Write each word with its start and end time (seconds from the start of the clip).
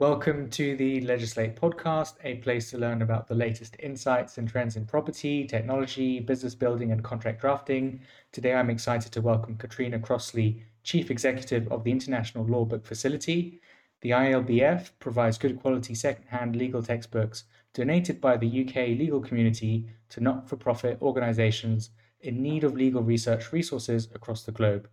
Welcome 0.00 0.48
to 0.50 0.76
the 0.76 1.00
Legislate 1.00 1.56
podcast, 1.56 2.14
a 2.22 2.36
place 2.36 2.70
to 2.70 2.78
learn 2.78 3.02
about 3.02 3.26
the 3.26 3.34
latest 3.34 3.74
insights 3.80 4.38
and 4.38 4.48
trends 4.48 4.76
in 4.76 4.86
property, 4.86 5.44
technology, 5.44 6.20
business 6.20 6.54
building, 6.54 6.92
and 6.92 7.02
contract 7.02 7.40
drafting. 7.40 8.02
Today, 8.30 8.54
I'm 8.54 8.70
excited 8.70 9.10
to 9.10 9.20
welcome 9.20 9.56
Katrina 9.56 9.98
Crossley, 9.98 10.62
Chief 10.84 11.10
Executive 11.10 11.66
of 11.72 11.82
the 11.82 11.90
International 11.90 12.46
Law 12.46 12.64
Book 12.64 12.86
Facility. 12.86 13.60
The 14.02 14.10
ILBF 14.10 14.90
provides 15.00 15.36
good 15.36 15.58
quality 15.60 15.96
second-hand 15.96 16.54
legal 16.54 16.80
textbooks 16.80 17.42
donated 17.74 18.20
by 18.20 18.36
the 18.36 18.64
UK 18.64 18.96
legal 18.96 19.20
community 19.20 19.88
to 20.10 20.20
not 20.20 20.48
for 20.48 20.54
profit 20.54 21.02
organizations 21.02 21.90
in 22.20 22.40
need 22.40 22.62
of 22.62 22.76
legal 22.76 23.02
research 23.02 23.52
resources 23.52 24.06
across 24.14 24.44
the 24.44 24.52
globe. 24.52 24.88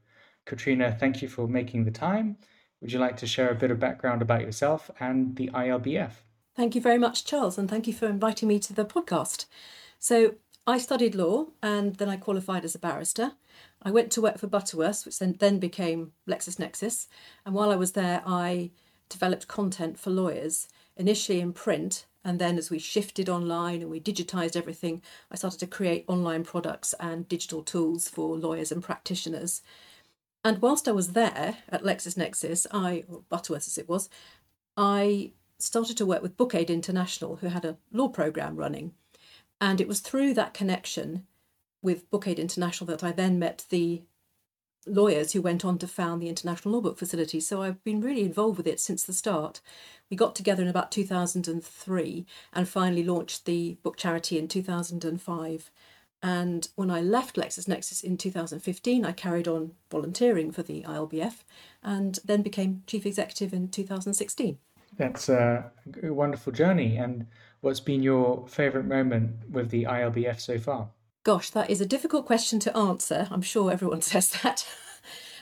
Katrina, 0.46 0.98
thank 1.00 1.22
you 1.22 1.28
for 1.28 1.48
making 1.48 1.86
the 1.86 1.92
time. 1.92 2.38
Would 2.82 2.92
you 2.92 3.00
like 3.00 3.18
to 3.18 3.28
share 3.28 3.50
a 3.50 3.56
bit 3.56 3.72
of 3.72 3.80
background 3.80 4.22
about 4.22 4.42
yourself 4.42 4.92
and 5.00 5.36
the 5.36 5.50
ILBF? 5.54 6.12
Thank 6.56 6.76
you 6.76 6.82
very 6.82 6.98
much, 6.98 7.26
Charles, 7.26 7.58
and 7.58 7.70
thank 7.70 7.88
you 7.88 7.94
for 7.94 8.08
inviting 8.08 8.48
me 8.48 8.60
to 8.60 8.74
the 8.74 8.86
podcast. 8.86 9.46
So, 10.00 10.36
I 10.68 10.80
studied 10.80 11.14
law 11.14 11.48
and 11.62 11.96
then 11.98 12.10
I 12.10 12.18
qualified 12.18 12.66
as 12.66 12.74
a 12.74 12.80
barrister. 12.80 13.34
I 13.84 13.92
went 13.92 14.12
to 14.14 14.22
work 14.22 14.40
for 14.40 14.48
Butterworth, 14.48 15.06
which 15.06 15.20
then, 15.20 15.36
then 15.38 15.60
became 15.60 16.14
LexisNexis. 16.28 17.08
And 17.46 17.54
while 17.54 17.72
I 17.72 17.76
was 17.76 17.92
there, 17.92 18.24
I 18.26 18.72
developed 19.10 19.48
content 19.48 20.00
for 20.00 20.10
lawyers, 20.10 20.68
initially 20.98 21.40
in 21.40 21.54
print. 21.54 22.08
And 22.24 22.40
then, 22.40 22.58
as 22.58 22.72
we 22.72 22.80
shifted 22.80 23.30
online 23.30 23.82
and 23.82 23.92
we 23.92 24.00
digitized 24.00 24.56
everything, 24.56 25.04
I 25.30 25.36
started 25.36 25.60
to 25.60 25.68
create 25.68 26.06
online 26.08 26.44
products 26.44 26.96
and 27.00 27.28
digital 27.28 27.62
tools 27.62 28.10
for 28.10 28.36
lawyers 28.36 28.72
and 28.72 28.82
practitioners. 28.82 29.62
And 30.46 30.62
whilst 30.62 30.88
I 30.88 30.92
was 30.92 31.14
there 31.14 31.58
at 31.70 31.84
LexisNexis, 31.84 32.68
I, 32.72 33.04
or 33.10 33.24
Butterworth 33.30 33.68
as 33.68 33.80
it 33.80 33.90
was, 33.90 34.10
I 34.78 35.32
started 35.58 35.98
to 35.98 36.06
work 36.06 36.22
with 36.22 36.38
Book 36.38 36.54
Aid 36.54 36.70
International, 36.70 37.38
who 37.38 37.48
had 37.48 37.66
a 37.66 37.78
law 37.92 38.10
program 38.10 38.56
running. 38.56 38.94
And 39.60 39.82
it 39.82 39.88
was 39.88 40.02
through 40.02 40.36
that 40.36 40.54
connection 40.54 41.26
with 41.82 42.08
Book 42.12 42.28
Aid 42.28 42.38
International 42.38 42.86
that 42.88 43.04
I 43.04 43.12
then 43.12 43.40
met 43.40 43.66
the 43.70 44.04
lawyers 44.86 45.34
who 45.34 45.42
went 45.42 45.66
on 45.66 45.80
to 45.80 45.88
found 45.88 46.22
the 46.22 46.30
International 46.30 46.76
Law 46.76 46.82
Book 46.82 47.00
Facility. 47.00 47.40
So 47.40 47.64
I've 47.64 47.84
been 47.84 48.02
really 48.02 48.24
involved 48.24 48.58
with 48.58 48.68
it 48.68 48.80
since 48.80 49.04
the 49.04 49.14
start. 49.14 49.62
We 50.12 50.18
got 50.18 50.36
together 50.36 50.62
in 50.62 50.70
about 50.70 50.92
2003 50.92 52.26
and 52.54 52.70
finally 52.70 53.04
launched 53.04 53.46
the 53.46 53.78
book 53.82 53.98
charity 53.98 54.38
in 54.38 54.48
2005. 54.48 55.72
And 56.24 56.68
when 56.76 56.90
I 56.90 57.02
left 57.02 57.36
LexisNexis 57.36 58.04
in 58.04 58.18
2015, 58.18 59.06
I 59.06 59.12
carried 59.12 59.48
on 59.48 59.74
volunteering 59.92 60.52
for 60.52 60.64
the 60.64 60.84
ILBF 60.84 61.44
and 61.84 62.20
then 62.26 62.42
became 62.42 62.84
chief 62.88 63.06
executive 63.06 63.54
in 63.54 63.68
2016. 63.68 64.58
That's 64.98 65.30
a 65.30 65.72
wonderful 66.04 66.54
journey. 66.54 66.98
And 66.98 67.28
what's 67.62 67.80
been 67.80 68.02
your 68.02 68.48
favourite 68.48 68.88
moment 68.88 69.50
with 69.52 69.70
the 69.70 69.84
ILBF 69.84 70.40
so 70.40 70.58
far? 70.58 70.90
Gosh, 71.24 71.50
that 71.52 71.70
is 71.70 71.82
a 71.82 71.86
difficult 71.86 72.26
question 72.26 72.60
to 72.60 72.78
answer. 72.78 73.28
I'm 73.30 73.42
sure 73.42 73.72
everyone 73.72 74.02
says 74.14 74.30
that. 74.44 74.66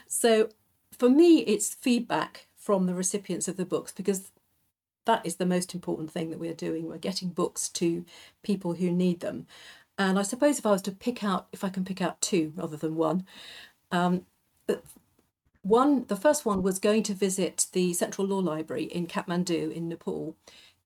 so 0.06 0.48
for 0.92 1.08
me, 1.08 1.40
it's 1.40 1.74
feedback 1.74 2.46
from 2.56 2.86
the 2.86 2.94
recipients 2.94 3.48
of 3.48 3.56
the 3.56 3.66
books 3.66 3.92
because 3.92 4.32
that 5.04 5.24
is 5.24 5.36
the 5.36 5.46
most 5.46 5.74
important 5.74 6.10
thing 6.10 6.30
that 6.30 6.38
we're 6.38 6.54
doing. 6.54 6.88
We're 6.88 6.98
getting 6.98 7.28
books 7.28 7.68
to 7.70 8.04
people 8.42 8.74
who 8.74 8.90
need 8.90 9.20
them. 9.20 9.46
And 9.96 10.18
I 10.18 10.22
suppose 10.22 10.58
if 10.58 10.66
I 10.66 10.72
was 10.72 10.82
to 10.82 10.92
pick 10.92 11.22
out, 11.22 11.46
if 11.52 11.62
I 11.62 11.68
can 11.68 11.84
pick 11.84 12.00
out 12.00 12.20
two 12.20 12.52
rather 12.56 12.76
than 12.76 12.96
one, 12.96 13.26
um, 13.92 14.26
one, 15.62 16.04
the 16.08 16.16
first 16.16 16.44
one 16.44 16.62
was 16.62 16.78
going 16.78 17.02
to 17.04 17.14
visit 17.14 17.66
the 17.72 17.94
Central 17.94 18.26
Law 18.26 18.38
Library 18.38 18.84
in 18.84 19.06
Kathmandu 19.06 19.72
in 19.72 19.88
Nepal 19.88 20.36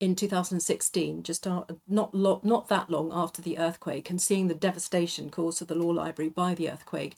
in 0.01 0.14
2016, 0.14 1.25
just 1.25 1.47
not 1.47 2.14
not 2.14 2.69
that 2.69 2.89
long 2.89 3.11
after 3.12 3.42
the 3.42 3.59
earthquake, 3.59 4.09
and 4.11 4.23
seeing 4.23 4.47
the 4.47 4.55
devastation 4.55 5.31
caused 5.31 5.59
to 5.59 5.64
the 5.64 5.75
law 5.75 5.89
library 5.89 6.29
by 6.29 6.55
the 6.55 6.70
earthquake. 6.70 7.17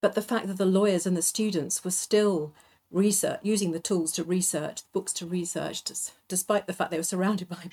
But 0.00 0.14
the 0.14 0.22
fact 0.22 0.46
that 0.46 0.56
the 0.56 0.64
lawyers 0.64 1.06
and 1.06 1.16
the 1.16 1.22
students 1.22 1.84
were 1.84 1.90
still 1.90 2.54
research 2.90 3.40
using 3.42 3.72
the 3.72 3.80
tools 3.80 4.12
to 4.12 4.24
research 4.24 4.82
books 4.92 5.12
to 5.12 5.26
research 5.26 5.82
despite 6.28 6.66
the 6.66 6.72
fact 6.72 6.90
they 6.90 6.96
were 6.96 7.02
surrounded 7.02 7.48
by 7.48 7.68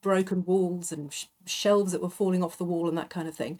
broken 0.00 0.44
walls 0.44 0.92
and 0.92 1.12
sh- 1.12 1.26
shelves 1.44 1.92
that 1.92 2.02
were 2.02 2.10
falling 2.10 2.42
off 2.42 2.58
the 2.58 2.64
wall 2.64 2.88
and 2.88 2.98
that 2.98 3.10
kind 3.10 3.28
of 3.28 3.34
thing 3.34 3.58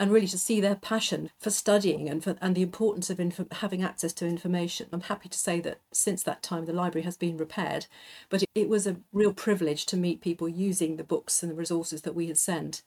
and 0.00 0.12
really 0.12 0.26
to 0.28 0.38
see 0.38 0.60
their 0.60 0.76
passion 0.76 1.30
for 1.38 1.50
studying 1.50 2.08
and 2.08 2.22
for 2.22 2.36
and 2.40 2.54
the 2.54 2.62
importance 2.62 3.10
of 3.10 3.18
inf- 3.18 3.52
having 3.52 3.82
access 3.82 4.12
to 4.12 4.26
information. 4.26 4.88
I'm 4.92 5.02
happy 5.02 5.28
to 5.28 5.38
say 5.38 5.60
that 5.60 5.80
since 5.92 6.22
that 6.22 6.42
time 6.42 6.66
the 6.66 6.72
library 6.72 7.04
has 7.04 7.16
been 7.16 7.36
repaired, 7.36 7.86
but 8.28 8.42
it, 8.42 8.48
it 8.54 8.68
was 8.68 8.86
a 8.86 8.96
real 9.12 9.32
privilege 9.32 9.86
to 9.86 9.96
meet 9.96 10.20
people 10.20 10.48
using 10.48 10.96
the 10.96 11.04
books 11.04 11.42
and 11.42 11.50
the 11.50 11.56
resources 11.56 12.02
that 12.02 12.14
we 12.14 12.28
had 12.28 12.38
sent 12.38 12.82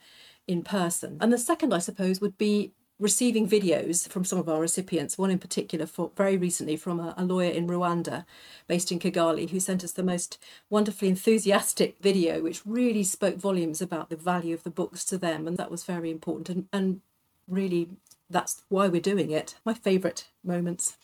in 0.48 0.64
person. 0.64 1.18
And 1.20 1.32
the 1.32 1.38
second, 1.38 1.74
I 1.74 1.80
suppose, 1.80 2.22
would 2.22 2.38
be 2.38 2.74
receiving 3.02 3.50
videos 3.50 4.08
from 4.08 4.24
some 4.24 4.38
of 4.38 4.48
our 4.48 4.62
recipients, 4.62 5.18
one 5.18 5.32
in 5.32 5.40
particular 5.40 5.88
for 5.88 6.12
very 6.16 6.38
recently 6.38 6.78
from 6.78 7.00
a, 7.00 7.16
a, 7.18 7.26
lawyer 7.26 7.50
in 7.50 7.68
Rwanda 7.68 8.26
based 8.68 8.92
in 8.92 9.00
Kigali 9.00 9.50
who 9.50 9.60
sent 9.60 9.84
us 9.84 9.92
the 9.92 10.04
most 10.04 10.38
wonderfully 10.70 11.10
enthusiastic 11.10 11.98
video 12.00 12.42
which 12.42 12.62
really 12.64 13.04
spoke 13.04 13.38
volumes 13.38 13.82
about 13.82 14.10
the 14.10 14.16
value 14.16 14.54
of 14.54 14.64
the 14.64 14.70
books 14.70 15.04
to 15.06 15.18
them 15.18 15.48
and 15.48 15.58
that 15.58 15.72
was 15.72 15.84
very 15.84 16.12
important 16.12 16.48
and, 16.48 16.68
and 16.72 17.02
really 17.48 17.90
that's 18.30 18.62
why 18.70 18.88
we're 18.88 19.02
doing 19.02 19.32
it. 19.32 19.56
My 19.66 19.74
favourite 19.74 20.28
moments. 20.44 20.98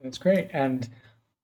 That's 0.00 0.18
great. 0.18 0.48
And 0.52 0.88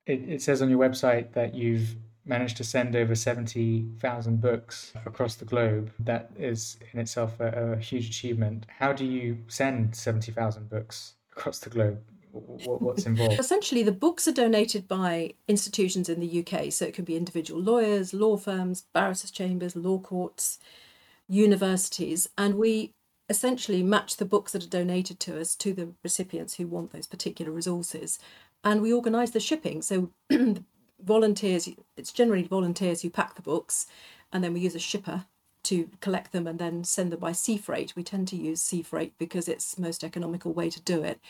it, 0.07 0.29
it 0.29 0.43
says 0.43 0.61
on 0.61 0.69
your 0.69 0.81
website 0.81 1.33
that 1.35 1.55
you've 1.55 1.95
managed 2.27 2.57
to 2.59 2.65
send 2.65 2.97
over 2.97 3.15
70,000 3.15 4.41
books 4.41 4.93
across 5.07 5.37
the 5.37 5.45
globe. 5.45 5.93
That 5.99 6.31
is 6.39 6.79
in 6.93 7.01
itself 7.01 7.39
a, 7.41 7.75
a 7.75 7.77
huge 7.77 8.09
achievement. 8.09 8.67
How 8.69 8.93
do 8.93 9.05
you 9.05 9.39
send 9.49 9.95
70,000 9.95 10.69
books 10.69 11.15
across 11.37 11.59
the 11.59 11.71
globe? 11.71 12.01
What's 12.33 13.07
involved? 13.07 13.39
Essentially, 13.39 13.83
the 13.83 13.93
books 13.93 14.29
are 14.29 14.33
donated 14.33 14.87
by 14.87 15.35
institutions 15.49 16.09
in 16.09 16.21
the 16.21 16.41
UK. 16.45 16.71
So 16.73 16.85
it 16.85 16.95
can 16.95 17.05
be 17.05 17.17
individual 17.17 17.63
lawyers, 17.63 18.13
law 18.13 18.37
firms, 18.37 18.85
barristers' 18.93 19.31
chambers, 19.31 19.75
law 19.75 19.99
courts, 19.99 20.59
universities. 21.29 22.29
And 22.37 22.57
we 22.57 22.93
essentially 23.29 23.83
match 23.83 24.19
the 24.19 24.25
books 24.25 24.53
that 24.53 24.65
are 24.65 24.69
donated 24.69 25.19
to 25.19 25.41
us 25.41 25.57
to 25.57 25.73
the 25.73 25.93
recipients 26.05 26.55
who 26.55 26.67
want 26.67 26.93
those 26.93 27.07
particular 27.07 27.51
resources 27.51 28.19
and 28.67 28.83
we 28.83 28.93
organise 28.93 29.31
the 29.31 29.41
shipping. 29.41 29.81
So 29.81 30.11
volunteers, 31.03 31.69
it's 31.97 32.13
generally 32.13 32.43
volunteers 32.43 33.03
who 33.03 33.11
pack 33.11 33.35
the 33.35 33.43
books, 33.43 33.87
and 34.33 34.43
then 34.43 34.53
we 34.53 34.61
use 34.61 34.75
a 34.75 34.81
shipper 34.81 35.25
to 35.65 35.91
collect 36.01 36.33
them 36.33 36.47
and 36.47 36.59
then 36.59 36.85
send 36.85 37.11
them 37.11 37.19
by 37.19 37.33
sea 37.33 37.57
freight. 37.57 37.95
We 37.97 38.05
tend 38.05 38.29
to 38.29 38.37
use 38.37 38.63
sea 38.63 38.83
freight 38.83 39.15
because 39.19 39.49
it's 39.49 39.75
the 39.75 39.83
most 39.83 40.05
economical 40.05 40.53
way 40.53 40.71
to 40.71 40.81
do 40.81 41.03
it. 41.03 41.21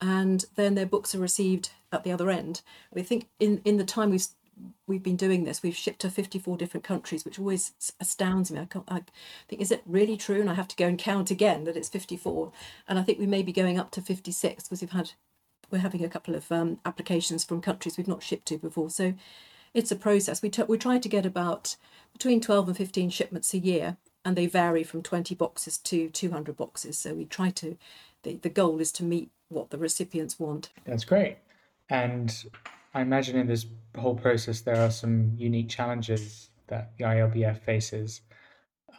And 0.00 0.44
then 0.56 0.74
their 0.74 0.86
books 0.86 1.14
are 1.14 1.20
received 1.20 1.70
at 1.92 2.02
the 2.02 2.10
other 2.10 2.30
end. 2.30 2.62
We 2.92 3.02
think 3.02 3.28
in, 3.38 3.60
in 3.64 3.76
the 3.76 3.84
time 3.84 4.10
we've 4.10 4.26
we've 4.86 5.02
been 5.02 5.16
doing 5.16 5.44
this, 5.44 5.62
we've 5.62 5.76
shipped 5.76 6.00
to 6.00 6.10
54 6.10 6.56
different 6.56 6.84
countries, 6.84 7.24
which 7.24 7.38
always 7.38 7.72
astounds 7.98 8.50
me. 8.50 8.60
I, 8.60 8.64
can't, 8.66 8.84
I 8.88 9.02
think, 9.48 9.62
is 9.62 9.70
it 9.70 9.82
really 9.86 10.16
true? 10.16 10.40
And 10.40 10.50
I 10.50 10.54
have 10.54 10.68
to 10.68 10.76
go 10.76 10.86
and 10.86 10.98
count 10.98 11.30
again 11.30 11.64
that 11.64 11.76
it's 11.76 11.88
54. 11.88 12.52
And 12.88 12.98
I 12.98 13.02
think 13.02 13.18
we 13.18 13.26
may 13.26 13.42
be 13.42 13.52
going 13.52 13.78
up 13.78 13.90
to 13.92 14.02
56 14.02 14.64
because 14.64 14.80
we've 14.80 14.90
had 14.90 15.12
we're 15.70 15.78
having 15.78 16.04
a 16.04 16.08
couple 16.08 16.34
of 16.34 16.50
um, 16.50 16.78
applications 16.84 17.44
from 17.44 17.60
countries 17.60 17.96
we've 17.96 18.08
not 18.08 18.22
shipped 18.22 18.46
to 18.46 18.58
before. 18.58 18.90
So 18.90 19.14
it's 19.74 19.90
a 19.90 19.96
process. 19.96 20.42
We, 20.42 20.50
t- 20.50 20.62
we 20.62 20.78
try 20.78 20.98
to 20.98 21.08
get 21.08 21.26
about 21.26 21.76
between 22.12 22.40
12 22.40 22.68
and 22.68 22.76
15 22.76 23.10
shipments 23.10 23.54
a 23.54 23.58
year, 23.58 23.96
and 24.24 24.36
they 24.36 24.46
vary 24.46 24.82
from 24.82 25.02
20 25.02 25.34
boxes 25.34 25.78
to 25.78 26.10
200 26.10 26.56
boxes. 26.56 26.98
So 26.98 27.14
we 27.14 27.24
try 27.24 27.50
to, 27.50 27.76
the, 28.22 28.36
the 28.36 28.50
goal 28.50 28.80
is 28.80 28.92
to 28.92 29.04
meet 29.04 29.30
what 29.48 29.70
the 29.70 29.78
recipients 29.78 30.38
want. 30.38 30.70
That's 30.84 31.04
great. 31.04 31.38
And 31.88 32.44
I 32.94 33.02
imagine 33.02 33.36
in 33.36 33.46
this 33.46 33.66
whole 33.98 34.14
process, 34.14 34.60
there 34.60 34.80
are 34.80 34.90
some 34.90 35.32
unique 35.36 35.68
challenges 35.68 36.50
that 36.68 36.92
the 36.98 37.04
ILBF 37.04 37.58
faces. 37.58 38.22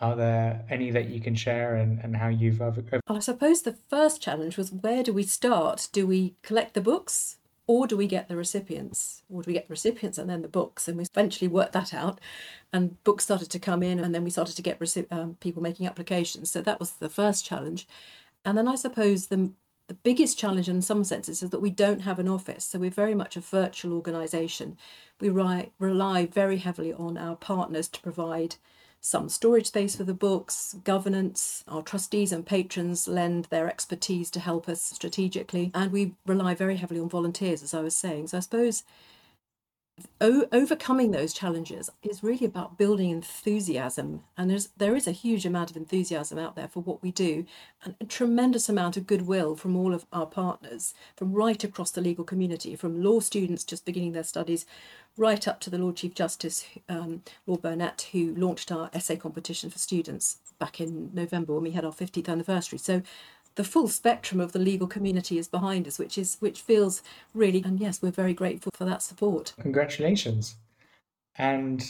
Are 0.01 0.15
there 0.15 0.65
any 0.69 0.89
that 0.91 1.09
you 1.09 1.21
can 1.21 1.35
share 1.35 1.75
and, 1.75 1.99
and 2.03 2.15
how 2.15 2.27
you've 2.27 2.61
overcome? 2.61 3.01
I 3.07 3.19
suppose 3.19 3.61
the 3.61 3.77
first 3.87 4.21
challenge 4.21 4.57
was 4.57 4.71
where 4.71 5.03
do 5.03 5.13
we 5.13 5.23
start? 5.23 5.89
Do 5.93 6.07
we 6.07 6.33
collect 6.41 6.73
the 6.73 6.81
books 6.81 7.37
or 7.67 7.87
do 7.87 7.95
we 7.95 8.07
get 8.07 8.27
the 8.27 8.35
recipients? 8.35 9.21
Or 9.29 9.43
do 9.43 9.47
we 9.47 9.53
get 9.53 9.67
the 9.67 9.73
recipients 9.73 10.17
and 10.17 10.29
then 10.29 10.41
the 10.41 10.47
books? 10.47 10.87
And 10.87 10.97
we 10.97 11.03
eventually 11.03 11.47
worked 11.47 11.73
that 11.73 11.93
out, 11.93 12.19
and 12.73 13.01
books 13.03 13.23
started 13.23 13.49
to 13.51 13.59
come 13.59 13.81
in, 13.83 13.99
and 13.99 14.13
then 14.13 14.23
we 14.23 14.29
started 14.29 14.55
to 14.55 14.61
get 14.61 14.79
reci- 14.79 15.11
um, 15.11 15.37
people 15.39 15.61
making 15.61 15.87
applications. 15.87 16.51
So 16.51 16.61
that 16.61 16.79
was 16.79 16.91
the 16.91 17.07
first 17.07 17.45
challenge. 17.45 17.87
And 18.43 18.57
then 18.57 18.67
I 18.67 18.75
suppose 18.75 19.27
the 19.27 19.51
the 19.87 19.93
biggest 19.93 20.37
challenge 20.37 20.69
in 20.69 20.81
some 20.81 21.03
senses 21.03 21.43
is 21.43 21.49
that 21.49 21.61
we 21.61 21.69
don't 21.69 22.01
have 22.01 22.17
an 22.17 22.29
office. 22.29 22.63
So 22.63 22.79
we're 22.79 22.89
very 22.89 23.13
much 23.13 23.35
a 23.35 23.41
virtual 23.41 23.93
organisation. 23.93 24.77
We 25.19 25.29
rely 25.29 26.25
very 26.27 26.57
heavily 26.57 26.93
on 26.93 27.17
our 27.17 27.35
partners 27.35 27.89
to 27.89 27.99
provide 27.99 28.55
some 29.01 29.29
storage 29.29 29.67
space 29.67 29.95
for 29.95 30.03
the 30.03 30.13
books, 30.13 30.75
governance. 30.83 31.63
Our 31.67 31.81
trustees 31.81 32.31
and 32.31 32.45
patrons 32.45 33.07
lend 33.07 33.45
their 33.45 33.67
expertise 33.67 34.29
to 34.31 34.39
help 34.39 34.69
us 34.69 34.81
strategically, 34.81 35.71
and 35.73 35.91
we 35.91 36.13
rely 36.27 36.53
very 36.53 36.77
heavily 36.77 36.99
on 36.99 37.09
volunteers, 37.09 37.63
as 37.63 37.73
I 37.73 37.81
was 37.81 37.95
saying. 37.95 38.27
So 38.27 38.37
I 38.37 38.41
suppose 38.41 38.83
o- 40.19 40.47
overcoming 40.51 41.11
those 41.11 41.33
challenges 41.33 41.89
is 42.01 42.23
really 42.23 42.45
about 42.45 42.77
building 42.77 43.09
enthusiasm. 43.09 44.23
And 44.37 44.49
there's 44.49 44.69
there 44.77 44.95
is 44.95 45.07
a 45.07 45.11
huge 45.11 45.45
amount 45.45 45.71
of 45.71 45.77
enthusiasm 45.77 46.37
out 46.37 46.55
there 46.55 46.67
for 46.67 46.81
what 46.81 47.01
we 47.01 47.11
do 47.11 47.45
and 47.83 47.95
a 47.99 48.05
tremendous 48.05 48.69
amount 48.69 48.97
of 48.97 49.07
goodwill 49.07 49.55
from 49.55 49.75
all 49.75 49.93
of 49.93 50.05
our 50.13 50.25
partners 50.25 50.93
from 51.15 51.33
right 51.33 51.63
across 51.63 51.91
the 51.91 52.01
legal 52.01 52.23
community 52.23 52.75
from 52.75 53.01
law 53.03 53.19
students 53.19 53.63
just 53.63 53.85
beginning 53.85 54.11
their 54.11 54.23
studies 54.23 54.65
right 55.17 55.47
up 55.47 55.59
to 55.59 55.69
the 55.69 55.77
lord 55.77 55.95
chief 55.95 56.13
justice 56.13 56.65
um, 56.89 57.21
lord 57.47 57.61
burnett 57.61 58.07
who 58.11 58.33
launched 58.35 58.71
our 58.71 58.89
essay 58.93 59.15
competition 59.15 59.69
for 59.69 59.79
students 59.79 60.37
back 60.59 60.79
in 60.79 61.09
november 61.13 61.53
when 61.53 61.63
we 61.63 61.71
had 61.71 61.85
our 61.85 61.91
50th 61.91 62.29
anniversary. 62.29 62.77
So 62.77 63.01
the 63.55 63.63
full 63.63 63.87
spectrum 63.87 64.39
of 64.39 64.51
the 64.51 64.59
legal 64.59 64.87
community 64.87 65.37
is 65.37 65.47
behind 65.47 65.87
us, 65.87 65.99
which 65.99 66.17
is 66.17 66.37
which 66.39 66.61
feels 66.61 67.01
really 67.33 67.61
and 67.63 67.79
yes, 67.79 68.01
we're 68.01 68.11
very 68.11 68.33
grateful 68.33 68.71
for 68.73 68.85
that 68.85 69.01
support. 69.01 69.53
Congratulations. 69.59 70.55
And 71.37 71.83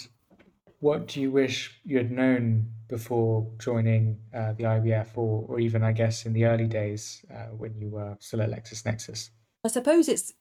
what 0.81 1.07
do 1.07 1.21
you 1.21 1.31
wish 1.31 1.79
you 1.83 1.97
had 1.97 2.11
known 2.11 2.65
before 2.87 3.47
joining 3.59 4.17
uh, 4.33 4.53
the 4.53 4.63
ILBF, 4.63 5.09
or, 5.15 5.45
or 5.47 5.59
even, 5.59 5.83
I 5.83 5.91
guess, 5.91 6.25
in 6.25 6.33
the 6.33 6.45
early 6.45 6.67
days 6.67 7.23
uh, 7.31 7.53
when 7.55 7.75
you 7.79 7.89
were 7.89 8.17
still 8.19 8.41
at 8.41 8.49
LexisNexis? 8.49 9.29
I 9.63 9.67
suppose 9.67 10.09
it's, 10.09 10.33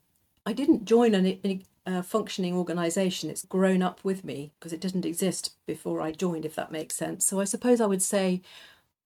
I 0.46 0.54
didn't 0.54 0.86
join 0.86 1.14
a 1.14 1.60
uh, 1.86 2.02
functioning 2.02 2.54
organisation. 2.54 3.28
It's 3.28 3.44
grown 3.44 3.82
up 3.82 4.02
with 4.02 4.24
me 4.24 4.52
because 4.58 4.72
it 4.72 4.80
didn't 4.80 5.04
exist 5.04 5.52
before 5.66 6.00
I 6.00 6.10
joined, 6.10 6.46
if 6.46 6.54
that 6.56 6.72
makes 6.72 6.96
sense. 6.96 7.26
So 7.26 7.38
I 7.38 7.44
suppose 7.44 7.80
I 7.80 7.86
would 7.86 8.02
say 8.02 8.40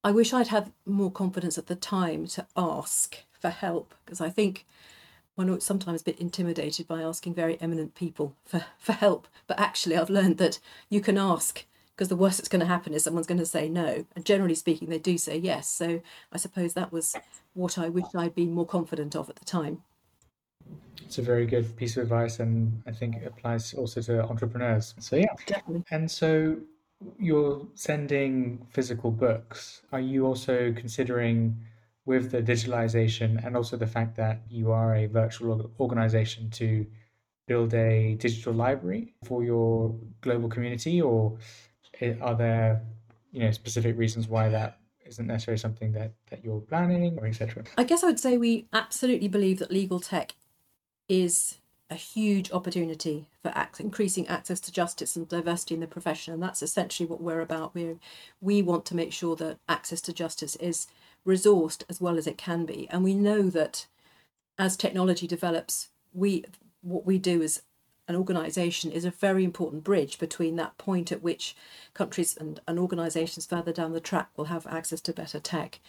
I 0.04 0.12
wish 0.12 0.34
I'd 0.34 0.48
had 0.48 0.70
more 0.84 1.10
confidence 1.10 1.56
at 1.56 1.66
the 1.66 1.74
time 1.74 2.26
to 2.28 2.46
ask 2.54 3.16
for 3.40 3.48
help 3.48 3.94
because 4.04 4.20
I 4.20 4.28
think 4.28 4.66
one 5.34 5.48
is 5.48 5.64
sometimes 5.64 6.02
a 6.02 6.04
bit 6.04 6.20
intimidated 6.20 6.86
by 6.86 7.00
asking 7.00 7.34
very 7.34 7.58
eminent 7.60 7.94
people 7.94 8.36
for, 8.44 8.66
for 8.78 8.92
help. 8.92 9.26
But 9.46 9.58
actually, 9.58 9.96
I've 9.96 10.10
learned 10.10 10.36
that 10.38 10.60
you 10.90 11.00
can 11.00 11.16
ask 11.16 11.64
because 11.96 12.08
the 12.08 12.16
worst 12.16 12.36
that's 12.36 12.50
going 12.50 12.60
to 12.60 12.66
happen 12.66 12.92
is 12.92 13.02
someone's 13.02 13.26
going 13.26 13.38
to 13.38 13.46
say 13.46 13.66
no. 13.68 14.04
And 14.14 14.26
generally 14.26 14.54
speaking, 14.54 14.90
they 14.90 14.98
do 14.98 15.16
say 15.16 15.38
yes. 15.38 15.70
So 15.70 16.02
I 16.30 16.36
suppose 16.36 16.74
that 16.74 16.92
was 16.92 17.16
what 17.54 17.78
I 17.78 17.88
wish 17.88 18.04
I'd 18.14 18.34
been 18.34 18.52
more 18.52 18.66
confident 18.66 19.16
of 19.16 19.30
at 19.30 19.36
the 19.36 19.44
time. 19.46 19.82
It's 21.02 21.16
a 21.16 21.22
very 21.22 21.46
good 21.46 21.76
piece 21.76 21.96
of 21.96 22.02
advice, 22.02 22.40
and 22.40 22.82
I 22.86 22.92
think 22.92 23.16
it 23.16 23.26
applies 23.26 23.72
also 23.74 24.00
to 24.02 24.24
entrepreneurs. 24.24 24.94
So, 24.98 25.16
yeah. 25.16 25.26
Definitely. 25.46 25.84
And 25.90 26.10
so, 26.10 26.56
you're 27.18 27.66
sending 27.74 28.66
physical 28.70 29.10
books, 29.10 29.82
are 29.92 30.00
you 30.00 30.26
also 30.26 30.72
considering 30.72 31.56
with 32.06 32.30
the 32.30 32.42
digitalization 32.42 33.44
and 33.44 33.56
also 33.56 33.76
the 33.76 33.86
fact 33.86 34.16
that 34.16 34.42
you 34.50 34.70
are 34.70 34.94
a 34.94 35.06
virtual 35.06 35.70
organization 35.80 36.50
to 36.50 36.86
build 37.46 37.74
a 37.74 38.14
digital 38.14 38.52
library 38.52 39.14
for 39.24 39.44
your 39.44 39.94
global 40.20 40.48
community 40.48 41.00
or 41.00 41.36
are 42.20 42.34
there 42.34 42.82
you 43.32 43.40
know 43.40 43.50
specific 43.50 43.96
reasons 43.96 44.28
why 44.28 44.48
that 44.48 44.78
isn't 45.06 45.26
necessarily 45.26 45.58
something 45.58 45.92
that 45.92 46.12
that 46.30 46.44
you're 46.44 46.60
planning 46.60 47.18
or 47.18 47.26
etc 47.26 47.62
i 47.78 47.84
guess 47.84 48.02
i 48.02 48.06
would 48.06 48.20
say 48.20 48.36
we 48.36 48.66
absolutely 48.72 49.28
believe 49.28 49.58
that 49.58 49.70
legal 49.70 50.00
tech 50.00 50.34
is 51.08 51.58
a 51.90 51.94
huge 51.94 52.50
opportunity 52.50 53.26
for 53.42 53.52
increasing 53.78 54.26
access 54.26 54.58
to 54.60 54.72
justice 54.72 55.16
and 55.16 55.28
diversity 55.28 55.74
in 55.74 55.80
the 55.80 55.86
profession. 55.86 56.32
And 56.32 56.42
that's 56.42 56.62
essentially 56.62 57.06
what 57.06 57.20
we're 57.20 57.40
about. 57.40 57.74
We 57.74 57.96
we 58.40 58.62
want 58.62 58.84
to 58.86 58.96
make 58.96 59.12
sure 59.12 59.36
that 59.36 59.58
access 59.68 60.00
to 60.02 60.12
justice 60.12 60.56
is 60.56 60.86
resourced 61.26 61.84
as 61.88 62.00
well 62.00 62.16
as 62.16 62.26
it 62.26 62.38
can 62.38 62.64
be. 62.64 62.88
And 62.90 63.04
we 63.04 63.14
know 63.14 63.50
that 63.50 63.86
as 64.58 64.76
technology 64.76 65.26
develops, 65.26 65.90
we 66.12 66.44
what 66.80 67.06
we 67.06 67.18
do 67.18 67.42
as 67.42 67.62
an 68.06 68.16
organisation 68.16 68.90
is 68.90 69.04
a 69.04 69.10
very 69.10 69.44
important 69.44 69.82
bridge 69.82 70.18
between 70.18 70.56
that 70.56 70.76
point 70.76 71.10
at 71.10 71.22
which 71.22 71.56
countries 71.94 72.36
and, 72.36 72.60
and 72.68 72.78
organisations 72.78 73.46
further 73.46 73.72
down 73.72 73.92
the 73.92 74.00
track 74.00 74.28
will 74.36 74.46
have 74.46 74.66
access 74.66 75.00
to 75.00 75.12
better 75.12 75.40
tech 75.40 75.80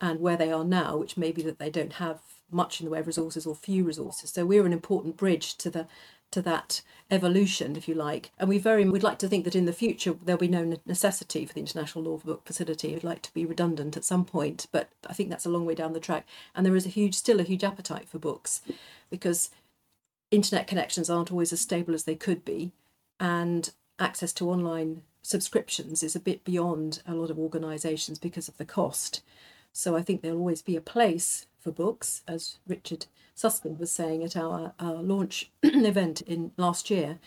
and 0.00 0.20
where 0.20 0.36
they 0.36 0.52
are 0.52 0.64
now, 0.64 0.96
which 0.96 1.16
may 1.16 1.32
be 1.32 1.42
that 1.42 1.58
they 1.58 1.70
don't 1.70 1.94
have 1.94 2.20
much 2.54 2.80
in 2.80 2.86
the 2.86 2.90
way 2.90 3.00
of 3.00 3.06
resources 3.06 3.46
or 3.46 3.54
few 3.54 3.84
resources. 3.84 4.30
So 4.30 4.46
we're 4.46 4.66
an 4.66 4.72
important 4.72 5.16
bridge 5.16 5.56
to 5.56 5.70
the 5.70 5.86
to 6.30 6.42
that 6.42 6.82
evolution, 7.12 7.76
if 7.76 7.86
you 7.86 7.94
like. 7.94 8.30
And 8.38 8.48
we 8.48 8.58
very 8.58 8.84
we'd 8.88 9.04
like 9.04 9.20
to 9.20 9.28
think 9.28 9.44
that 9.44 9.54
in 9.54 9.66
the 9.66 9.72
future 9.72 10.16
there'll 10.24 10.40
be 10.40 10.48
no 10.48 10.76
necessity 10.84 11.46
for 11.46 11.54
the 11.54 11.60
International 11.60 12.04
Law 12.04 12.16
Book 12.18 12.44
Facility. 12.44 12.92
We'd 12.92 13.04
like 13.04 13.22
to 13.22 13.34
be 13.34 13.46
redundant 13.46 13.96
at 13.96 14.04
some 14.04 14.24
point, 14.24 14.66
but 14.72 14.88
I 15.06 15.12
think 15.12 15.30
that's 15.30 15.46
a 15.46 15.50
long 15.50 15.64
way 15.64 15.76
down 15.76 15.92
the 15.92 16.00
track. 16.00 16.26
And 16.54 16.66
there 16.66 16.74
is 16.74 16.86
a 16.86 16.90
huge, 16.90 17.14
still 17.14 17.38
a 17.38 17.44
huge 17.44 17.62
appetite 17.62 18.08
for 18.08 18.18
books, 18.18 18.62
because 19.10 19.50
internet 20.30 20.66
connections 20.66 21.08
aren't 21.08 21.30
always 21.30 21.52
as 21.52 21.60
stable 21.60 21.94
as 21.94 22.02
they 22.04 22.16
could 22.16 22.44
be, 22.44 22.72
and 23.20 23.70
access 24.00 24.32
to 24.32 24.50
online 24.50 25.02
subscriptions 25.22 26.02
is 26.02 26.16
a 26.16 26.20
bit 26.20 26.44
beyond 26.44 27.00
a 27.06 27.14
lot 27.14 27.30
of 27.30 27.38
organisations 27.38 28.18
because 28.18 28.48
of 28.48 28.58
the 28.58 28.64
cost. 28.64 29.22
So 29.72 29.96
I 29.96 30.02
think 30.02 30.20
there'll 30.20 30.38
always 30.38 30.62
be 30.62 30.76
a 30.76 30.80
place 30.80 31.46
for 31.64 31.72
books, 31.72 32.22
as 32.28 32.58
Richard 32.68 33.06
Susskind 33.34 33.78
was 33.78 33.90
saying 33.90 34.22
at 34.22 34.36
our, 34.36 34.74
our 34.78 35.02
launch 35.02 35.50
event 35.62 36.20
in 36.20 36.52
last 36.58 36.90
year. 36.90 37.18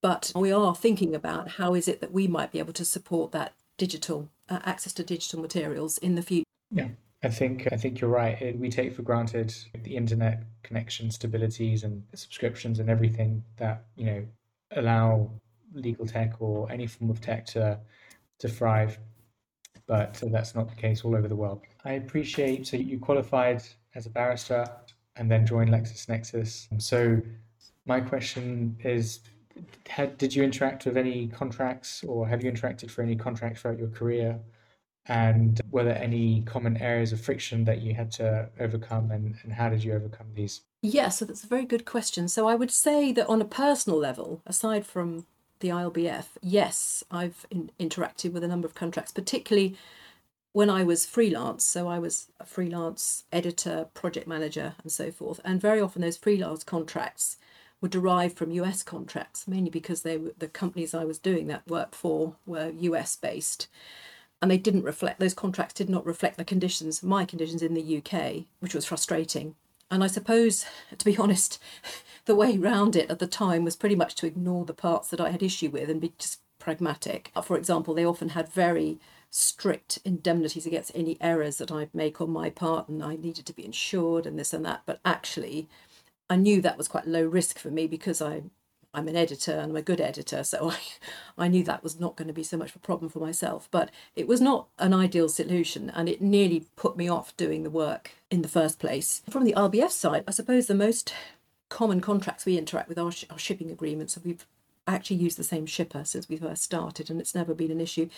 But 0.00 0.32
we 0.36 0.52
are 0.52 0.74
thinking 0.76 1.14
about 1.14 1.48
how 1.50 1.74
is 1.74 1.88
it 1.88 2.00
that 2.00 2.12
we 2.12 2.28
might 2.28 2.52
be 2.52 2.60
able 2.60 2.72
to 2.74 2.84
support 2.84 3.32
that 3.32 3.54
digital 3.76 4.30
uh, 4.48 4.60
access 4.64 4.92
to 4.94 5.02
digital 5.02 5.40
materials 5.40 5.98
in 5.98 6.14
the 6.14 6.22
future. 6.22 6.44
Yeah, 6.70 6.88
I 7.24 7.28
think 7.28 7.68
I 7.72 7.76
think 7.76 8.00
you're 8.00 8.08
right. 8.08 8.56
We 8.56 8.70
take 8.70 8.94
for 8.94 9.02
granted 9.02 9.52
the 9.82 9.96
internet 9.96 10.44
connection 10.62 11.08
stabilities 11.08 11.82
and 11.82 12.04
subscriptions 12.14 12.78
and 12.78 12.88
everything 12.88 13.42
that 13.56 13.86
you 13.96 14.06
know 14.06 14.24
allow 14.76 15.30
legal 15.74 16.06
tech 16.06 16.34
or 16.38 16.70
any 16.70 16.86
form 16.86 17.10
of 17.10 17.20
tech 17.20 17.46
to 17.46 17.80
to 18.38 18.48
thrive 18.48 18.98
but 19.88 20.22
that's 20.30 20.54
not 20.54 20.68
the 20.68 20.76
case 20.76 21.02
all 21.02 21.16
over 21.16 21.26
the 21.26 21.34
world. 21.34 21.62
I 21.88 21.92
appreciate, 21.92 22.66
so 22.66 22.76
you 22.76 22.98
qualified 22.98 23.62
as 23.94 24.04
a 24.04 24.10
barrister 24.10 24.70
and 25.16 25.30
then 25.30 25.46
joined 25.46 25.70
LexisNexis. 25.70 26.68
So 26.82 27.22
my 27.86 27.98
question 27.98 28.76
is, 28.84 29.20
had, 29.88 30.18
did 30.18 30.34
you 30.34 30.42
interact 30.42 30.84
with 30.84 30.98
any 30.98 31.28
contracts 31.28 32.04
or 32.04 32.28
have 32.28 32.44
you 32.44 32.52
interacted 32.52 32.90
for 32.90 33.00
any 33.00 33.16
contracts 33.16 33.62
throughout 33.62 33.78
your 33.78 33.88
career? 33.88 34.38
And 35.06 35.58
were 35.70 35.82
there 35.82 35.96
any 35.96 36.42
common 36.42 36.76
areas 36.76 37.14
of 37.14 37.22
friction 37.22 37.64
that 37.64 37.80
you 37.80 37.94
had 37.94 38.10
to 38.12 38.50
overcome 38.60 39.10
and, 39.10 39.36
and 39.42 39.54
how 39.54 39.70
did 39.70 39.82
you 39.82 39.94
overcome 39.94 40.26
these? 40.34 40.60
Yeah, 40.82 41.08
so 41.08 41.24
that's 41.24 41.42
a 41.42 41.48
very 41.48 41.64
good 41.64 41.86
question. 41.86 42.28
So 42.28 42.46
I 42.46 42.54
would 42.54 42.70
say 42.70 43.12
that 43.12 43.26
on 43.28 43.40
a 43.40 43.46
personal 43.46 43.98
level, 43.98 44.42
aside 44.46 44.84
from 44.84 45.24
the 45.60 45.68
ILBF, 45.68 46.26
yes, 46.42 47.02
I've 47.10 47.46
in, 47.50 47.70
interacted 47.80 48.34
with 48.34 48.44
a 48.44 48.48
number 48.48 48.66
of 48.66 48.74
contracts, 48.74 49.10
particularly 49.10 49.74
when 50.58 50.68
I 50.68 50.82
was 50.82 51.06
freelance. 51.06 51.62
So 51.62 51.86
I 51.86 52.00
was 52.00 52.32
a 52.40 52.44
freelance 52.44 53.22
editor, 53.32 53.86
project 53.94 54.26
manager, 54.26 54.74
and 54.82 54.90
so 54.90 55.12
forth. 55.12 55.38
And 55.44 55.60
very 55.60 55.80
often 55.80 56.02
those 56.02 56.16
freelance 56.16 56.64
contracts 56.64 57.36
were 57.80 57.86
derived 57.86 58.36
from 58.36 58.50
US 58.50 58.82
contracts, 58.82 59.46
mainly 59.46 59.70
because 59.70 60.02
they 60.02 60.16
were, 60.16 60.32
the 60.36 60.48
companies 60.48 60.94
I 60.94 61.04
was 61.04 61.20
doing 61.20 61.46
that 61.46 61.68
work 61.68 61.94
for 61.94 62.34
were 62.44 62.72
US 62.76 63.14
based. 63.14 63.68
And 64.42 64.50
they 64.50 64.58
didn't 64.58 64.82
reflect, 64.82 65.20
those 65.20 65.32
contracts 65.32 65.74
did 65.74 65.88
not 65.88 66.04
reflect 66.04 66.36
the 66.36 66.44
conditions, 66.44 67.04
my 67.04 67.24
conditions 67.24 67.62
in 67.62 67.74
the 67.74 67.98
UK, 67.98 68.46
which 68.58 68.74
was 68.74 68.84
frustrating. 68.84 69.54
And 69.92 70.02
I 70.02 70.08
suppose, 70.08 70.66
to 70.98 71.04
be 71.04 71.16
honest, 71.24 71.62
the 72.24 72.34
way 72.34 72.58
round 72.58 72.96
it 72.96 73.08
at 73.12 73.20
the 73.20 73.28
time 73.28 73.62
was 73.62 73.76
pretty 73.76 73.94
much 73.94 74.16
to 74.16 74.26
ignore 74.26 74.64
the 74.64 74.74
parts 74.74 75.08
that 75.10 75.20
I 75.20 75.30
had 75.30 75.44
issue 75.44 75.70
with 75.70 75.88
and 75.88 76.00
be 76.00 76.14
just 76.18 76.40
pragmatic. 76.58 77.30
For 77.44 77.56
example, 77.56 77.94
they 77.94 78.04
often 78.04 78.30
had 78.30 78.48
very 78.48 78.98
strict 79.30 79.98
indemnities 80.04 80.66
against 80.66 80.92
any 80.94 81.16
errors 81.20 81.58
that 81.58 81.70
I'd 81.70 81.94
make 81.94 82.20
on 82.20 82.30
my 82.30 82.50
part, 82.50 82.88
and 82.88 83.02
I 83.02 83.16
needed 83.16 83.46
to 83.46 83.52
be 83.52 83.64
insured 83.64 84.26
and 84.26 84.38
this 84.38 84.52
and 84.52 84.64
that. 84.64 84.82
But 84.86 85.00
actually, 85.04 85.68
I 86.30 86.36
knew 86.36 86.60
that 86.62 86.78
was 86.78 86.88
quite 86.88 87.06
low 87.06 87.24
risk 87.24 87.58
for 87.58 87.70
me 87.70 87.86
because 87.86 88.20
I 88.22 88.42
I'm 88.94 89.06
an 89.06 89.16
editor 89.16 89.52
and 89.52 89.70
I'm 89.70 89.76
a 89.76 89.82
good 89.82 90.00
editor, 90.00 90.42
so 90.42 90.70
I, 91.38 91.44
I 91.44 91.48
knew 91.48 91.62
that 91.64 91.82
was 91.82 92.00
not 92.00 92.16
going 92.16 92.28
to 92.28 92.34
be 92.34 92.42
so 92.42 92.56
much 92.56 92.70
of 92.70 92.76
a 92.76 92.80
problem 92.80 93.10
for 93.10 93.20
myself. 93.20 93.68
But 93.70 93.90
it 94.16 94.26
was 94.26 94.40
not 94.40 94.68
an 94.78 94.94
ideal 94.94 95.28
solution, 95.28 95.90
and 95.90 96.08
it 96.08 96.22
nearly 96.22 96.66
put 96.76 96.96
me 96.96 97.08
off 97.08 97.36
doing 97.36 97.62
the 97.62 97.70
work 97.70 98.12
in 98.30 98.42
the 98.42 98.48
first 98.48 98.78
place. 98.78 99.22
From 99.28 99.44
the 99.44 99.54
ILBF 99.54 99.90
side, 99.90 100.24
I 100.26 100.30
suppose 100.30 100.66
the 100.66 100.74
most 100.74 101.12
common 101.68 102.00
contracts 102.00 102.46
we 102.46 102.56
interact 102.56 102.88
with 102.88 102.98
are, 102.98 103.12
sh- 103.12 103.26
are 103.30 103.38
shipping 103.38 103.70
agreements. 103.70 104.14
So 104.14 104.22
we've 104.24 104.46
actually 104.94 105.16
use 105.16 105.36
the 105.36 105.44
same 105.44 105.66
shipper 105.66 106.04
since 106.04 106.28
we 106.28 106.36
first 106.36 106.62
started, 106.62 107.10
and 107.10 107.20
it's 107.20 107.34
never 107.34 107.54
been 107.54 107.70
an 107.70 107.80
issue, 107.80 108.08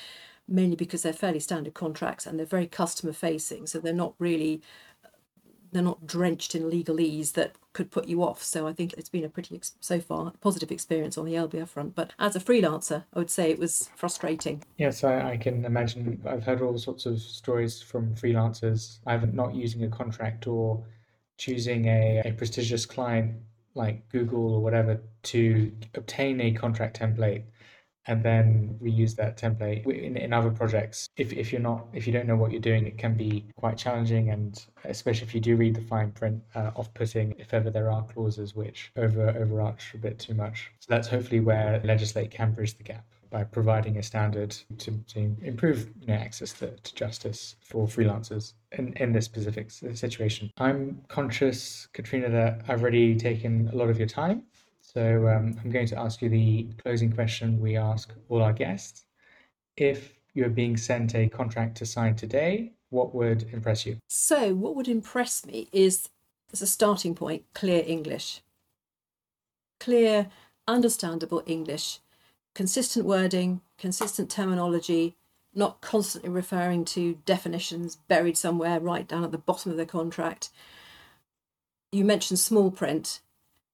mainly 0.48 0.76
because 0.76 1.02
they're 1.02 1.12
fairly 1.12 1.40
standard 1.40 1.74
contracts 1.74 2.26
and 2.26 2.38
they're 2.38 2.46
very 2.46 2.66
customer 2.66 3.12
facing. 3.12 3.66
So 3.66 3.78
they're 3.78 3.92
not 3.92 4.14
really 4.18 4.62
they're 5.72 5.82
not 5.82 6.06
drenched 6.06 6.54
in 6.54 6.64
legalese 6.64 7.32
that 7.34 7.54
could 7.72 7.90
put 7.90 8.08
you 8.08 8.22
off. 8.22 8.42
So 8.42 8.66
I 8.66 8.72
think 8.72 8.92
it's 8.94 9.08
been 9.08 9.24
a 9.24 9.28
pretty 9.28 9.60
so 9.80 10.00
far 10.00 10.32
positive 10.40 10.72
experience 10.72 11.16
on 11.16 11.24
the 11.24 11.34
ILBF 11.34 11.68
front. 11.68 11.94
But 11.94 12.12
as 12.18 12.34
a 12.34 12.40
freelancer, 12.40 13.04
I 13.14 13.18
would 13.18 13.30
say 13.30 13.50
it 13.50 13.58
was 13.58 13.90
frustrating. 13.94 14.62
Yes, 14.78 15.04
I, 15.04 15.32
I 15.32 15.36
can 15.36 15.64
imagine. 15.64 16.20
I've 16.26 16.42
heard 16.42 16.60
all 16.60 16.76
sorts 16.78 17.06
of 17.06 17.20
stories 17.20 17.80
from 17.80 18.14
freelancers 18.14 18.98
either 19.06 19.26
not 19.28 19.54
using 19.54 19.84
a 19.84 19.88
contract 19.88 20.46
or 20.46 20.82
choosing 21.38 21.86
a, 21.86 22.22
a 22.24 22.32
prestigious 22.32 22.84
client 22.84 23.34
like 23.74 24.08
Google 24.08 24.54
or 24.54 24.62
whatever 24.62 25.00
to 25.24 25.72
obtain 25.94 26.40
a 26.40 26.52
contract 26.52 26.98
template 26.98 27.44
and 28.06 28.22
then 28.22 28.76
we 28.80 28.90
use 28.90 29.14
that 29.14 29.36
template 29.36 29.86
in, 29.86 30.16
in 30.16 30.32
other 30.32 30.50
projects. 30.50 31.08
If, 31.16 31.32
if 31.32 31.52
you're 31.52 31.60
not 31.60 31.86
if 31.92 32.06
you 32.06 32.12
don't 32.12 32.26
know 32.26 32.36
what 32.36 32.50
you're 32.50 32.60
doing 32.60 32.86
it 32.86 32.98
can 32.98 33.14
be 33.14 33.46
quite 33.56 33.76
challenging 33.76 34.30
and 34.30 34.64
especially 34.84 35.26
if 35.26 35.34
you 35.34 35.40
do 35.40 35.56
read 35.56 35.74
the 35.74 35.82
fine 35.82 36.10
print 36.12 36.42
uh, 36.54 36.70
off-putting 36.76 37.34
if 37.38 37.52
ever 37.54 37.70
there 37.70 37.90
are 37.90 38.02
clauses 38.04 38.54
which 38.54 38.90
over 38.96 39.28
overarch 39.30 39.94
a 39.94 39.98
bit 39.98 40.18
too 40.18 40.34
much. 40.34 40.70
So 40.80 40.86
that's 40.88 41.08
hopefully 41.08 41.40
where 41.40 41.80
legislate 41.84 42.30
can 42.30 42.52
bridge 42.52 42.76
the 42.76 42.84
gap 42.84 43.04
by 43.30 43.44
providing 43.44 43.96
a 43.96 44.02
standard 44.02 44.56
to, 44.78 44.90
to 45.08 45.36
improve 45.42 45.90
you 46.00 46.08
know, 46.08 46.14
access 46.14 46.52
to, 46.54 46.70
to 46.76 46.94
justice 46.94 47.56
for 47.62 47.86
freelancers 47.86 48.54
in, 48.72 48.92
in 48.94 49.12
this 49.12 49.24
specific 49.24 49.70
situation. 49.70 50.50
I'm 50.58 51.00
conscious, 51.08 51.88
Katrina, 51.92 52.28
that 52.30 52.62
I've 52.68 52.82
already 52.82 53.16
taken 53.16 53.70
a 53.72 53.76
lot 53.76 53.88
of 53.88 53.98
your 53.98 54.08
time. 54.08 54.42
So 54.80 55.28
um, 55.28 55.56
I'm 55.62 55.70
going 55.70 55.86
to 55.86 55.98
ask 55.98 56.20
you 56.20 56.28
the 56.28 56.68
closing 56.82 57.12
question 57.12 57.60
we 57.60 57.76
ask 57.76 58.12
all 58.28 58.42
our 58.42 58.52
guests. 58.52 59.04
If 59.76 60.14
you're 60.34 60.48
being 60.48 60.76
sent 60.76 61.14
a 61.14 61.28
contract 61.28 61.76
to 61.78 61.86
sign 61.86 62.16
today, 62.16 62.72
what 62.90 63.14
would 63.14 63.48
impress 63.52 63.86
you? 63.86 63.98
So, 64.08 64.52
what 64.54 64.74
would 64.74 64.88
impress 64.88 65.46
me 65.46 65.68
is, 65.72 66.08
as 66.52 66.60
a 66.60 66.66
starting 66.66 67.14
point, 67.14 67.44
clear 67.54 67.84
English. 67.86 68.42
Clear, 69.78 70.28
understandable 70.66 71.42
English 71.46 72.00
consistent 72.54 73.06
wording, 73.06 73.60
consistent 73.78 74.30
terminology, 74.30 75.16
not 75.54 75.80
constantly 75.80 76.30
referring 76.30 76.84
to 76.84 77.18
definitions 77.26 77.96
buried 78.08 78.36
somewhere 78.36 78.78
right 78.80 79.06
down 79.08 79.24
at 79.24 79.32
the 79.32 79.38
bottom 79.38 79.70
of 79.70 79.76
the 79.76 79.86
contract. 79.86 80.50
You 81.92 82.04
mentioned 82.04 82.38
small 82.38 82.70
print. 82.70 83.20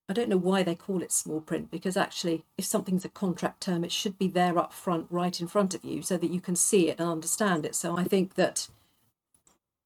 I 0.09 0.13
don't 0.13 0.29
know 0.29 0.37
why 0.37 0.63
they 0.63 0.73
call 0.73 1.01
it 1.01 1.11
small 1.11 1.41
print 1.41 1.69
because 1.69 1.97
actually, 1.97 2.45
if 2.57 2.65
something's 2.65 3.05
a 3.05 3.09
contract 3.09 3.61
term, 3.61 3.83
it 3.83 3.91
should 3.91 4.17
be 4.17 4.27
there 4.27 4.57
up 4.57 4.73
front, 4.73 5.07
right 5.09 5.39
in 5.39 5.47
front 5.47 5.75
of 5.75 5.83
you, 5.83 6.01
so 6.01 6.17
that 6.17 6.31
you 6.31 6.39
can 6.39 6.55
see 6.55 6.89
it 6.89 6.99
and 6.99 7.09
understand 7.09 7.65
it. 7.65 7.75
So 7.75 7.97
I 7.97 8.05
think 8.05 8.35
that 8.35 8.69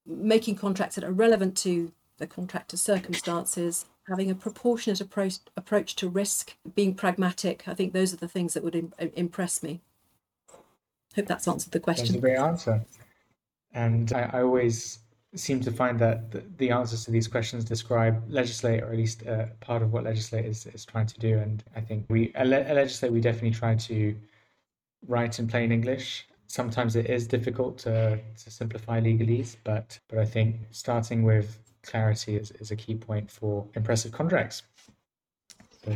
making 0.06 0.56
contracts 0.56 0.96
that 0.96 1.04
are 1.04 1.12
relevant 1.12 1.58
to 1.58 1.92
the 2.18 2.28
contractor's 2.28 2.82
circumstances 2.82 3.86
having 4.12 4.30
a 4.30 4.36
proportionate 4.36 5.01
approach 5.01 5.38
approach 5.58 5.96
to 5.96 6.10
risk, 6.10 6.56
being 6.75 6.94
pragmatic. 6.94 7.68
I 7.68 7.74
think 7.74 7.94
those 7.94 8.13
are 8.13 8.18
the 8.18 8.27
things 8.27 8.53
that 8.53 8.63
would 8.63 8.75
Im- 8.75 8.94
impress 9.15 9.63
me. 9.63 9.82
Hope 11.15 11.25
that's 11.25 11.48
answered 11.48 11.72
the 11.72 11.80
question. 11.80 12.08
That's 12.08 12.18
a 12.18 12.22
great 12.22 12.38
answer. 12.38 12.86
And 13.74 14.12
I, 14.13 14.30
I 14.34 14.41
always 14.41 15.00
seem 15.36 15.62
to 15.62 15.72
find 15.72 15.98
that 16.00 16.32
the, 16.32 16.44
the, 16.58 16.72
answers 16.72 17.06
to 17.06 17.12
these 17.12 17.27
questions 17.27 17.63
describe 17.63 18.22
legislate, 18.30 18.84
or 18.84 18.91
at 18.91 18.98
least 18.98 19.25
uh, 19.25 19.46
part 19.62 19.82
of 19.82 19.94
what 19.94 20.03
legislate 20.03 20.46
is, 20.46 20.65
is 20.68 20.84
trying 20.86 21.06
to 21.08 21.20
do. 21.20 21.38
And 21.38 21.63
I 21.75 21.82
think 21.82 22.06
we, 22.10 22.34
at, 22.36 22.48
legislate, 22.48 23.13
we 23.13 23.22
definitely 23.22 23.51
try 23.51 23.75
to 23.75 24.15
write 25.08 25.39
in 25.39 25.48
plain 25.48 25.72
English. 25.72 26.27
Sometimes 26.48 26.98
it 26.98 27.10
is 27.10 27.27
difficult 27.27 27.77
to, 27.80 28.20
to 28.44 28.51
simplify 28.51 29.00
legalese, 29.00 29.56
but 29.63 29.98
but 30.10 30.20
I 30.20 30.25
think 30.25 30.58
starting 30.72 31.24
with 31.24 31.58
clarity 31.84 32.36
is, 32.36 32.52
is 32.52 32.72
a 32.72 32.76
key 32.76 32.96
point 32.96 33.30
for 33.30 33.68
impressive 33.76 34.12
contracts. 34.12 34.64
So 35.84 35.96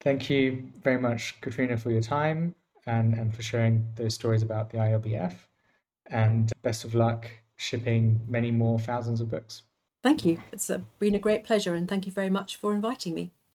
thank 0.00 0.30
you 0.30 0.70
very 0.82 0.98
much, 0.98 1.40
Katrina, 1.40 1.76
for 1.76 1.90
your 1.90 2.00
time 2.00 2.54
and, 2.86 3.14
and 3.14 3.34
for 3.34 3.42
sharing 3.42 3.86
those 3.96 4.14
stories 4.14 4.42
about 4.42 4.70
the 4.70 4.78
ILBF. 4.78 5.34
And 6.06 6.52
best 6.62 6.84
of 6.84 6.94
luck 6.94 7.30
shipping 7.56 8.20
many 8.28 8.50
more 8.50 8.78
thousands 8.78 9.20
of 9.20 9.30
books. 9.30 9.62
Thank 10.02 10.24
you. 10.24 10.38
It's 10.52 10.68
uh, 10.68 10.80
been 10.98 11.14
a 11.14 11.18
great 11.18 11.44
pleasure, 11.44 11.74
and 11.74 11.88
thank 11.88 12.04
you 12.04 12.12
very 12.12 12.28
much 12.28 12.56
for 12.56 12.74
inviting 12.74 13.14
me. 13.14 13.32